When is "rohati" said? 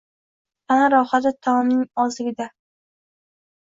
0.95-1.33